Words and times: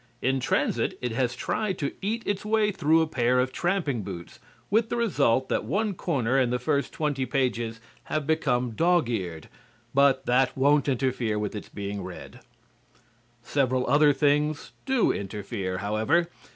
In 0.19 0.39
transit 0.39 0.97
it 0.99 1.11
has 1.11 1.35
tried 1.35 1.77
to 1.77 1.91
eat 2.01 2.23
its 2.25 2.43
way 2.43 2.71
through 2.71 3.03
a 3.03 3.07
pair 3.07 3.39
of 3.39 3.51
tramping 3.53 4.01
boots, 4.01 4.39
with 4.71 4.89
the 4.89 4.95
result 4.95 5.47
that 5.49 5.63
one 5.63 5.93
corner 5.93 6.39
and 6.39 6.51
the 6.51 6.57
first 6.57 6.91
twenty 6.91 7.23
pages 7.27 7.79
have 8.05 8.25
become 8.25 8.71
dog 8.71 9.11
eared, 9.11 9.47
but 9.93 10.25
that 10.25 10.57
won't 10.57 10.89
interfere 10.89 11.37
with 11.37 11.53
its 11.55 11.69
being 11.69 12.03
read. 12.03 12.39
Several 13.43 13.87
other 13.87 14.11
things 14.11 14.71
do 14.87 15.11
interfere, 15.11 15.77
however. 15.77 16.27